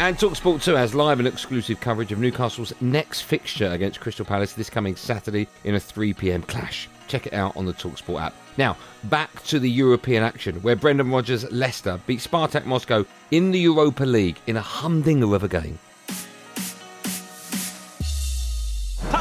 And 0.00 0.16
Talksport 0.16 0.62
2 0.62 0.74
has 0.74 0.94
live 0.94 1.18
and 1.18 1.26
exclusive 1.26 1.80
coverage 1.80 2.12
of 2.12 2.20
Newcastle's 2.20 2.72
next 2.80 3.22
fixture 3.22 3.66
against 3.72 3.98
Crystal 3.98 4.24
Palace 4.24 4.52
this 4.52 4.70
coming 4.70 4.94
Saturday 4.94 5.48
in 5.64 5.74
a 5.74 5.80
3 5.80 6.14
pm 6.14 6.42
clash. 6.42 6.88
Check 7.08 7.26
it 7.26 7.32
out 7.32 7.56
on 7.56 7.66
the 7.66 7.72
Talksport 7.72 8.20
app. 8.20 8.34
Now, 8.58 8.76
back 9.04 9.42
to 9.44 9.58
the 9.58 9.68
European 9.68 10.22
action, 10.22 10.62
where 10.62 10.76
Brendan 10.76 11.10
Rodgers' 11.10 11.50
Leicester 11.50 12.00
beat 12.06 12.20
Spartak 12.20 12.64
Moscow 12.64 13.04
in 13.32 13.50
the 13.50 13.58
Europa 13.58 14.04
League 14.04 14.38
in 14.46 14.56
a 14.56 14.60
humdinger 14.60 15.34
of 15.34 15.42
a 15.42 15.48
game. 15.48 15.78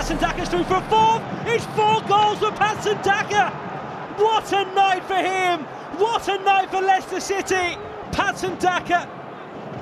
Patson 0.08 0.30
Daka's 0.30 0.48
through 0.48 0.64
for 0.64 0.82
fourth. 0.84 1.22
It's 1.46 1.66
four 1.76 2.00
goals 2.08 2.40
for 2.40 2.52
Patson 2.52 2.96
Daka. 3.02 3.50
What 4.16 4.54
a 4.54 4.64
night 4.74 5.04
for 5.04 5.16
him. 5.16 5.66
What 6.00 6.26
a 6.30 6.38
night 6.46 6.70
for 6.70 6.80
Leicester 6.80 7.20
City. 7.20 7.78
Patson 8.14 8.58
Daka 8.58 9.00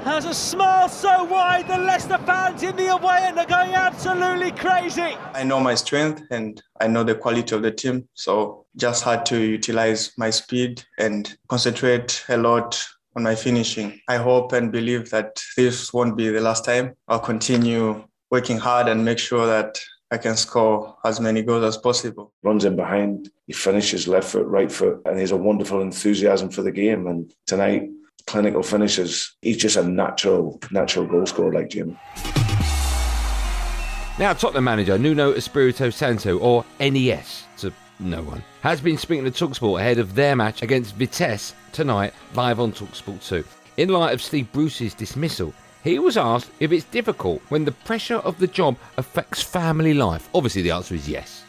has 0.03 0.25
a 0.25 0.33
smile 0.33 0.89
so 0.89 1.25
wide 1.25 1.67
the 1.67 1.77
Leicester 1.77 2.17
fans 2.25 2.63
in 2.63 2.75
the 2.75 2.87
away 2.87 3.19
end 3.21 3.37
are 3.37 3.45
going 3.45 3.75
absolutely 3.75 4.49
crazy. 4.53 5.15
I 5.35 5.43
know 5.43 5.59
my 5.59 5.75
strength 5.75 6.23
and 6.31 6.59
I 6.81 6.87
know 6.87 7.03
the 7.03 7.13
quality 7.13 7.53
of 7.53 7.61
the 7.61 7.69
team. 7.69 8.09
So 8.15 8.65
just 8.77 9.03
had 9.03 9.27
to 9.27 9.39
utilize 9.39 10.11
my 10.17 10.31
speed 10.31 10.83
and 10.97 11.37
concentrate 11.49 12.25
a 12.29 12.37
lot 12.37 12.83
on 13.15 13.21
my 13.21 13.35
finishing. 13.35 14.01
I 14.09 14.17
hope 14.17 14.53
and 14.53 14.71
believe 14.71 15.11
that 15.11 15.39
this 15.55 15.93
won't 15.93 16.17
be 16.17 16.29
the 16.29 16.41
last 16.41 16.65
time. 16.65 16.95
I'll 17.07 17.19
continue 17.19 18.03
working 18.31 18.57
hard 18.57 18.87
and 18.87 19.05
make 19.05 19.19
sure 19.19 19.45
that 19.45 19.79
I 20.11 20.17
can 20.17 20.37
score 20.37 20.97
as 21.03 21.19
many 21.19 21.41
goals 21.41 21.63
as 21.63 21.77
possible. 21.77 22.31
runs 22.43 22.63
in 22.63 22.75
behind, 22.75 23.31
he 23.47 23.53
finishes 23.53 24.07
left 24.07 24.29
foot, 24.29 24.45
right 24.45 24.71
foot, 24.71 25.01
and 25.05 25.19
he's 25.19 25.31
a 25.31 25.37
wonderful 25.37 25.81
enthusiasm 25.81 26.49
for 26.49 26.61
the 26.61 26.71
game. 26.71 27.07
And 27.07 27.33
tonight, 27.47 27.89
clinical 28.27 28.61
finishes. 28.61 29.35
He's 29.41 29.57
just 29.57 29.77
a 29.77 29.83
natural, 29.83 30.61
natural 30.69 31.07
goal 31.07 31.25
scorer 31.25 31.53
like 31.53 31.69
Jim. 31.69 31.97
Now, 34.19 34.33
Tottenham 34.33 34.63
manager 34.63 34.97
Nuno 34.99 35.33
Espirito 35.33 35.89
Santo, 35.89 36.37
or 36.37 36.63
NES 36.79 37.45
to 37.57 37.73
no 37.99 38.21
one, 38.21 38.43
has 38.61 38.79
been 38.79 38.97
speaking 38.99 39.25
to 39.25 39.31
Talksport 39.31 39.79
ahead 39.79 39.97
of 39.97 40.13
their 40.13 40.35
match 40.35 40.61
against 40.61 40.95
Vitesse 40.95 41.55
tonight, 41.71 42.13
live 42.35 42.59
on 42.59 42.71
Talksport 42.71 43.27
2. 43.27 43.43
In 43.77 43.89
light 43.89 44.13
of 44.13 44.21
Steve 44.21 44.49
Bruce's 44.53 44.93
dismissal, 44.93 45.53
he 45.85 45.99
was 45.99 46.17
asked 46.17 46.49
if 46.59 46.71
it's 46.71 46.83
difficult 46.85 47.41
when 47.49 47.63
the 47.63 47.71
pressure 47.71 48.17
of 48.17 48.39
the 48.39 48.47
job 48.47 48.75
affects 48.97 49.43
family 49.43 49.93
life. 49.93 50.27
Obviously, 50.33 50.63
the 50.63 50.71
answer 50.71 50.95
is 50.95 51.07
yes. 51.07 51.43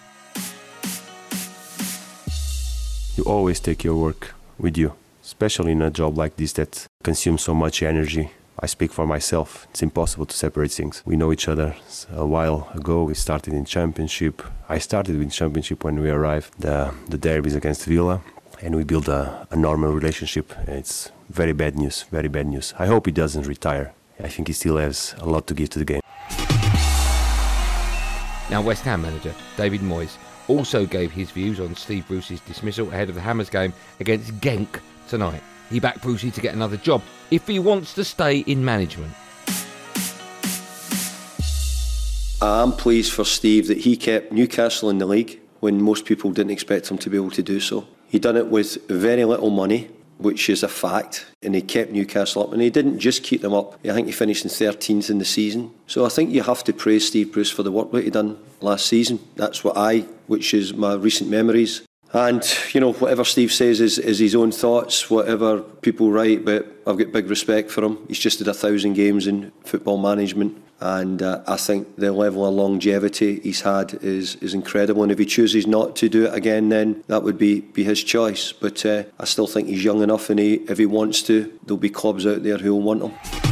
You 3.17 3.25
always 3.25 3.59
take 3.61 3.83
your 3.83 3.97
work 3.97 4.35
with 4.59 4.77
you, 4.77 4.93
especially 5.25 5.73
in 5.73 5.81
a 5.81 5.91
job 5.91 6.19
like 6.19 6.37
this 6.37 6.53
that 6.53 6.87
consumes 7.03 7.43
so 7.43 7.55
much 7.55 7.83
energy. 7.83 8.31
I 8.61 8.67
speak 8.67 8.93
for 8.93 9.07
myself. 9.07 9.67
It's 9.71 9.83
impossible 9.83 10.27
to 10.27 10.37
separate 10.37 10.71
things. 10.71 11.03
We 11.07 11.17
know 11.17 11.33
each 11.33 11.49
other 11.49 11.75
a 12.13 12.27
while 12.27 12.69
ago. 12.75 13.05
We 13.05 13.15
started 13.15 13.55
in 13.55 13.65
championship. 13.65 14.43
I 14.69 14.79
started 14.79 15.19
with 15.19 15.33
championship 15.33 15.83
when 15.83 15.99
we 16.01 16.11
arrived. 16.11 16.61
The 16.61 16.93
the 17.09 17.19
derbies 17.19 17.55
against 17.55 17.87
Villa, 17.87 18.21
and 18.63 18.77
we 18.77 18.85
built 18.85 19.09
a, 19.09 19.47
a 19.51 19.57
normal 19.57 19.93
relationship. 19.93 20.53
It's 20.67 21.11
very 21.31 21.53
bad 21.55 21.77
news. 21.77 22.05
Very 22.11 22.29
bad 22.29 22.47
news. 22.47 22.75
I 22.79 22.87
hope 22.87 23.07
he 23.07 23.13
doesn't 23.13 23.47
retire. 23.47 23.93
I 24.21 24.29
think 24.29 24.49
he 24.49 24.55
still 24.55 24.77
has 24.79 25.15
a 25.19 25.27
lot 25.27 25.47
to 25.49 25.55
give 25.55 25.71
to 25.71 25.79
the 25.79 25.85
game. 25.85 26.01
Now, 28.51 28.63
West 28.63 28.83
Ham 28.85 29.03
manager 29.03 29.35
David 29.57 29.81
Moyes 29.81 30.17
also 30.49 30.87
gave 30.87 31.11
his 31.11 31.31
views 31.31 31.59
on 31.61 31.75
Steve 31.75 32.07
Bruce's 32.07 32.41
dismissal 32.41 32.89
ahead 32.89 33.09
of 33.09 33.15
the 33.15 33.21
Hammers 33.21 33.51
game 33.51 33.73
against 34.01 34.33
Genk 34.41 34.81
tonight. 35.09 35.43
He 35.71 35.81
backed 35.81 36.03
Brucey 36.03 36.31
to 36.31 36.41
get 36.41 36.55
another 36.55 36.77
job 36.77 37.03
if 37.31 37.47
he 37.47 37.59
wants 37.59 37.95
to 37.95 38.05
stay 38.05 38.39
in 38.39 38.65
management. 38.65 39.13
I'm 42.41 42.73
pleased 42.73 43.13
for 43.13 43.25
Steve 43.25 43.67
that 43.69 43.79
he 43.79 43.97
kept 43.97 44.31
Newcastle 44.31 44.91
in 44.91 44.99
the 44.99 45.07
league 45.07 45.41
when 45.61 45.83
most 45.83 46.05
people 46.05 46.31
didn't 46.31 46.53
expect 46.53 46.91
him 46.91 46.99
to 46.99 47.11
be 47.11 47.17
able 47.17 47.31
to 47.33 47.43
do 47.43 47.59
so. 47.61 47.87
He 48.09 48.19
done 48.19 48.37
it 48.37 48.47
with 48.47 48.87
very 48.89 49.25
little 49.25 49.51
money, 49.51 49.91
which 50.19 50.49
is 50.49 50.63
a 50.63 50.69
fact. 50.69 51.27
And 51.43 51.55
he 51.55 51.63
kept 51.63 51.93
Newcastle 51.93 52.43
up, 52.43 52.53
and 52.53 52.63
he 52.63 52.71
didn't 52.71 52.99
just 52.99 53.23
keep 53.23 53.43
them 53.43 53.55
up. 53.55 53.79
I 53.85 53.93
think 53.93 54.07
he 54.07 54.13
finished 54.13 54.45
in 54.45 54.51
13th 54.51 55.11
in 55.11 55.19
the 55.19 55.25
season. 55.25 55.73
So 55.87 56.05
I 56.05 56.09
think 56.09 56.31
you 56.31 56.43
have 56.43 56.65
to 56.65 56.73
praise 56.73 57.07
Steve 57.07 57.33
Bruce 57.33 57.51
for 57.51 57.63
the 57.63 57.73
work 57.73 57.91
that 57.93 58.05
he 58.05 58.11
done 58.11 58.39
last 58.61 58.87
season. 58.87 59.21
That's 59.37 59.63
what 59.63 59.77
I, 59.77 60.01
which 60.27 60.55
is 60.55 60.75
my 60.75 60.95
recent 60.95 61.31
memories, 61.31 61.83
And, 62.17 62.43
you 62.73 62.81
know, 62.81 62.95
whatever 62.95 63.25
Steve 63.25 63.53
says 63.53 63.79
is, 63.79 63.99
is 63.99 64.21
his 64.21 64.35
own 64.35 64.51
thoughts, 64.51 65.11
whatever 65.11 65.61
people 65.61 66.11
write, 66.11 66.47
but 66.47 66.67
I've 66.87 66.97
got 66.97 67.13
big 67.13 67.29
respect 67.29 67.71
for 67.71 67.85
him. 67.85 67.99
He's 68.09 68.19
just 68.19 68.39
had 68.39 68.49
a 68.49 68.55
thousand 68.55 68.95
games 68.95 69.27
in 69.27 69.53
football 69.65 69.99
management. 69.99 70.57
And 70.81 71.21
uh, 71.21 71.43
I 71.47 71.59
think 71.59 71.97
the 71.97 72.13
level 72.13 72.47
of 72.47 72.55
longevity 72.55 73.41
he's 73.41 73.61
had 73.61 73.99
is, 74.03 74.37
is 74.37 74.55
incredible. 74.55 75.03
And 75.03 75.13
if 75.13 75.19
he 75.19 75.27
chooses 75.27 75.67
not 75.67 75.95
to 75.97 76.09
do 76.09 76.25
it 76.25 76.33
again, 76.33 76.71
then 76.71 77.05
that 77.09 77.23
would 77.23 77.37
be, 77.37 77.61
be 77.61 77.85
his 77.85 78.03
choice. 78.03 78.51
But 78.51 78.87
uh, 78.87 79.05
I 79.21 79.27
still 79.27 79.47
think 79.47 79.69
he's 79.69 79.85
young 79.85 80.03
enough, 80.03 80.31
and 80.31 80.41
he, 80.41 80.55
if 80.55 80.79
he 80.79 80.87
wants 80.87 81.21
to, 81.25 81.53
there'll 81.67 81.77
be 81.77 81.91
clubs 81.91 82.27
out 82.27 82.43
there 82.43 82.57
who 82.57 82.73
will 82.73 82.83
want 82.83 83.03
him. 83.03 83.46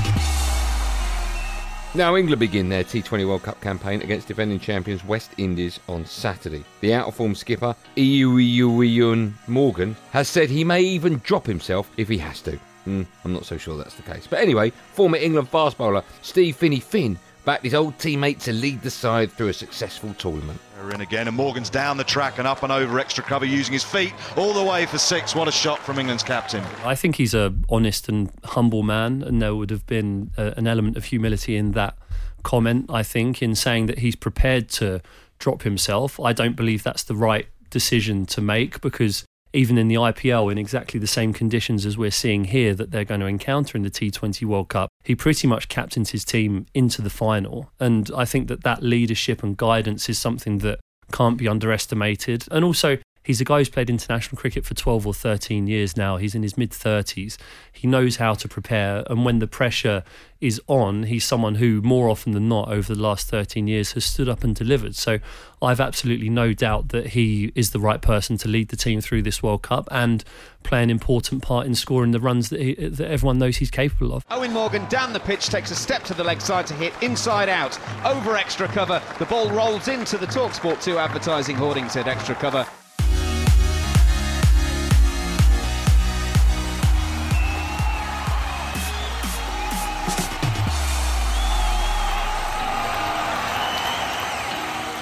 Now, 1.97 2.17
England 2.17 2.41
begin 2.41 2.69
their 2.69 2.83
T20 2.83 3.25
World 3.25 3.45
Cup 3.45 3.61
campaign 3.61 4.03
against 4.03 4.27
defending 4.27 4.59
champions 4.59 5.05
West 5.05 5.31
Indies 5.39 5.79
on 5.89 6.05
Saturday. 6.05 6.65
The 6.81 6.93
out 6.93 7.07
of 7.07 7.15
form 7.15 7.37
skipper, 7.37 7.77
Eoin 7.97 9.33
Morgan, 9.47 9.95
has 10.11 10.27
said 10.27 10.51
he 10.51 10.65
may 10.65 10.81
even 10.83 11.19
drop 11.19 11.47
himself 11.47 11.89
if 11.97 12.09
he 12.09 12.19
has 12.19 12.41
to. 12.43 12.59
Mm, 12.89 13.07
I'm 13.25 13.33
not 13.33 13.45
so 13.45 13.57
sure 13.57 13.77
that's 13.79 13.95
the 13.95 14.03
case. 14.03 14.27
But 14.27 14.41
anyway, 14.41 14.71
former 14.71 15.19
England 15.19 15.49
fast 15.51 15.79
bowler 15.79 16.03
Steve 16.21 16.57
Finney 16.57 16.81
Finn 16.81 17.17
backed 17.45 17.65
his 17.65 17.75
old 17.75 17.97
teammate 17.99 18.41
to 18.41 18.53
lead 18.53 18.83
the 18.83 18.91
side 18.91 19.31
through 19.33 19.49
a 19.49 19.53
successful 19.53 20.15
tournament. 20.15 20.61
They're 20.77 20.91
in 20.91 21.01
again, 21.01 21.29
and 21.29 21.37
Morgan's 21.37 21.71
down 21.71 21.97
the 21.97 22.05
track 22.05 22.39
and 22.39 22.47
up 22.47 22.63
and 22.63 22.73
over 22.73 22.99
extra 22.99 23.25
cover 23.25 23.45
using 23.45 23.73
his 23.73 23.85
feet 23.85 24.13
all 24.37 24.53
the 24.53 24.63
way 24.63 24.87
for 24.87 24.99
six. 24.99 25.35
What 25.35 25.49
a 25.49 25.53
shot 25.53 25.79
from 25.79 25.99
England's 25.99 26.23
captain. 26.23 26.63
I 26.85 26.95
think 26.95 27.17
he's 27.17 27.35
a 27.35 27.55
honest 27.69 28.09
and 28.09 28.31
humble 28.45 28.83
man, 28.83 29.23
and 29.23 29.41
there 29.41 29.55
would 29.55 29.71
have 29.71 29.87
been 29.87 30.31
a, 30.37 30.55
an 30.57 30.67
element 30.67 30.97
of 30.97 31.07
humility 31.07 31.57
in 31.57 31.73
that 31.73 31.97
comment. 32.43 32.87
I 32.89 33.03
think 33.03 33.43
in 33.43 33.55
saying 33.55 33.87
that 33.87 33.99
he's 34.01 34.17
prepared 34.17 34.69
to 34.71 35.01
drop 35.39 35.63
himself. 35.63 36.21
I 36.21 36.33
don't 36.33 36.57
believe 36.57 36.83
that's 36.83 37.03
the 37.03 37.15
right 37.15 37.47
decision 37.71 38.25
to 38.27 38.41
make 38.41 38.81
because 38.81 39.25
even 39.55 39.79
in 39.79 39.89
the 39.89 39.95
IPL, 39.95 40.51
in 40.51 40.59
exactly 40.59 40.99
the 40.99 41.07
same 41.07 41.33
conditions 41.33 41.87
as 41.87 41.97
we're 41.97 42.11
seeing 42.11 42.45
here 42.45 42.75
that 42.75 42.91
they're 42.91 43.05
going 43.05 43.21
to 43.21 43.27
encounter 43.27 43.79
in 43.79 43.85
the 43.85 43.91
T20 43.91 44.45
World 44.45 44.69
Cup, 44.69 44.91
he 45.05 45.15
pretty 45.15 45.47
much 45.47 45.69
captains 45.69 46.11
his 46.11 46.25
team 46.25 46.67
into 46.75 47.01
the 47.01 47.11
final. 47.11 47.71
And 47.79 48.11
I 48.17 48.25
think 48.25 48.49
that 48.49 48.65
that 48.65 48.83
leadership 48.83 49.43
and 49.43 49.57
guidance 49.57 50.09
is 50.09 50.19
something 50.19 50.59
that 50.59 50.81
can't 51.13 51.39
be 51.39 51.47
underestimated. 51.47 52.47
And 52.51 52.65
also, 52.65 52.99
He's 53.25 53.41
a 53.41 53.45
guy 53.45 53.59
who's 53.59 53.71
played 53.71 53.89
international 53.89 54.39
cricket 54.39 54.67
for 54.67 54.75
12 54.75 55.07
or 55.07 55.15
13 55.15 55.67
years 55.67 55.97
now. 55.97 56.19
He's 56.19 56.35
in 56.35 56.43
his 56.43 56.59
mid 56.59 56.71
30s. 56.71 57.39
He 57.73 57.89
knows 57.89 58.17
how 58.17 58.35
to 58.35 58.47
prepare. 58.47 59.03
And 59.09 59.25
when 59.25 59.39
the 59.39 59.47
pressure 59.47 60.05
is 60.43 60.61
on, 60.67 61.05
he's 61.05 61.25
someone 61.25 61.55
who, 61.55 61.81
more 61.81 62.11
often 62.11 62.33
than 62.33 62.51
not, 62.51 62.69
over 62.69 62.95
the 62.95 63.01
last 63.01 63.29
13 63.29 63.67
years, 63.67 63.93
has 63.93 64.05
stood 64.05 64.29
up 64.29 64.45
and 64.45 64.55
delivered. 64.55 64.95
So 64.95 65.21
I've 65.63 65.81
absolutely 65.81 66.29
no 66.29 66.53
doubt 66.53 66.91
that 66.91 67.09
he 67.09 67.51
is 67.55 67.71
the 67.71 67.81
right 67.81 68.03
person 68.03 68.37
to 68.39 68.49
lead 68.49 68.69
the 68.69 68.77
team 68.77 69.01
through 69.01 69.23
this 69.23 69.43
World 69.43 69.63
Cup 69.63 69.89
and 69.91 70.23
play 70.63 70.83
an 70.83 70.91
important 70.91 71.43
part 71.43 71.67
in 71.67 71.75
scoring 71.75 72.11
the 72.11 72.21
runs 72.21 72.51
that, 72.51 72.61
he, 72.61 72.75
that 72.75 73.11
everyone 73.11 73.39
knows 73.39 73.57
he's 73.57 73.71
capable 73.71 74.13
of. 74.15 74.29
Eoin 74.29 74.53
Morgan 74.53 74.87
down 74.91 75.15
the 75.15 75.21
pitch 75.21 75.47
takes 75.47 75.71
a 75.71 75.75
step 75.75 76.05
to 76.05 76.13
the 76.13 76.25
leg 76.25 76.43
side 76.43 76.67
to 76.67 76.75
hit 76.75 76.93
inside 77.01 77.49
out 77.49 77.79
over 78.05 78.37
extra 78.37 78.69
cover. 78.69 79.01
The 79.19 79.25
ball 79.25 79.49
rolls 79.51 79.89
into 79.89 80.19
the 80.19 80.27
Talksport 80.27 80.83
2 80.83 80.99
advertising 80.99 81.57
hoarding 81.57 81.89
said 81.89 82.07
extra 82.07 82.35
cover. 82.35 82.67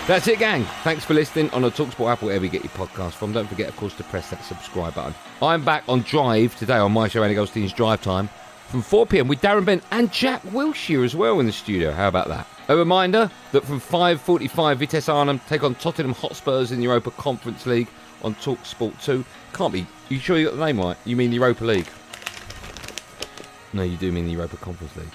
That's 0.08 0.26
it, 0.26 0.40
gang. 0.40 0.64
Thanks 0.82 1.04
for 1.04 1.14
listening 1.14 1.48
on 1.50 1.62
the 1.62 1.70
Talksport 1.70 2.12
app, 2.12 2.22
wherever 2.22 2.44
you 2.44 2.50
get 2.50 2.64
your 2.64 2.72
podcast 2.72 3.12
from. 3.12 3.32
Don't 3.32 3.46
forget, 3.46 3.68
of 3.68 3.76
course, 3.76 3.94
to 3.94 4.04
press 4.04 4.30
that 4.30 4.44
subscribe 4.44 4.94
button. 4.94 5.14
I'm 5.40 5.64
back 5.64 5.84
on 5.88 6.02
Drive 6.02 6.56
today 6.56 6.76
on 6.76 6.90
my 6.90 7.06
show, 7.06 7.22
Andy 7.22 7.36
Goldstein's 7.36 7.72
Drive 7.72 8.02
Time, 8.02 8.28
from 8.66 8.82
4 8.82 9.06
pm 9.06 9.28
with 9.28 9.40
Darren 9.40 9.64
Bent 9.64 9.84
and 9.92 10.12
Jack 10.12 10.42
Wilshere 10.42 11.04
as 11.04 11.14
well 11.14 11.38
in 11.38 11.46
the 11.46 11.52
studio. 11.52 11.92
How 11.92 12.08
about 12.08 12.26
that? 12.28 12.48
A 12.68 12.76
reminder 12.76 13.30
that 13.52 13.64
from 13.64 13.80
5.45, 13.80 14.76
Vitesse 14.76 15.08
Arnhem 15.08 15.38
take 15.48 15.62
on 15.62 15.76
Tottenham 15.76 16.14
Hotspurs 16.14 16.72
in 16.72 16.78
the 16.78 16.84
Europa 16.84 17.12
Conference 17.12 17.64
League 17.64 17.88
on 18.22 18.34
Talksport 18.34 19.00
2. 19.04 19.24
Can't 19.52 19.72
be. 19.72 19.86
You 20.08 20.18
sure 20.18 20.36
you 20.36 20.46
got 20.46 20.56
the 20.56 20.66
name 20.66 20.80
right? 20.80 20.96
You 21.04 21.14
mean 21.14 21.30
the 21.30 21.36
Europa 21.36 21.64
League? 21.64 21.88
No, 23.72 23.82
you 23.84 23.96
do 23.96 24.10
mean 24.10 24.26
the 24.26 24.32
Europa 24.32 24.56
Conference 24.56 24.96
League. 24.96 25.12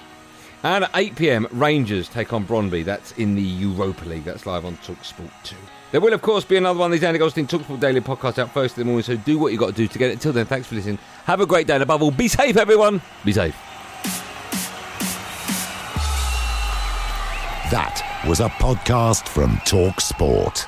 And 0.62 0.84
at 0.84 0.90
8 0.94 1.16
pm, 1.16 1.46
Rangers 1.52 2.08
take 2.08 2.32
on 2.32 2.46
Brondby. 2.46 2.84
That's 2.84 3.12
in 3.12 3.34
the 3.34 3.42
Europa 3.42 4.04
League. 4.04 4.24
That's 4.24 4.44
live 4.46 4.64
on 4.64 4.76
Talksport 4.78 5.30
2. 5.44 5.56
There 5.90 6.00
will, 6.00 6.12
of 6.12 6.20
course, 6.20 6.44
be 6.44 6.56
another 6.56 6.78
one 6.78 6.92
of 6.92 6.92
these 6.92 7.04
Andy 7.04 7.18
Goldstein 7.18 7.46
Talksport 7.46 7.80
Daily 7.80 8.00
podcast 8.00 8.38
out 8.38 8.52
first 8.52 8.76
in 8.76 8.82
the 8.82 8.84
morning, 8.86 9.04
so 9.04 9.16
do 9.16 9.38
what 9.38 9.52
you 9.52 9.58
got 9.58 9.68
to 9.68 9.72
do 9.72 9.88
to 9.88 9.98
get 9.98 10.10
it. 10.10 10.20
Till 10.20 10.32
then, 10.32 10.44
thanks 10.44 10.66
for 10.66 10.74
listening. 10.74 10.98
Have 11.24 11.40
a 11.40 11.46
great 11.46 11.66
day, 11.66 11.74
and 11.74 11.82
above 11.82 12.02
all, 12.02 12.10
be 12.10 12.28
safe, 12.28 12.56
everyone. 12.58 13.00
Be 13.24 13.32
safe. 13.32 13.56
That 17.70 18.02
was 18.26 18.40
a 18.40 18.48
podcast 18.48 19.28
from 19.28 19.60
Talk 19.64 20.00
Sport. 20.00 20.66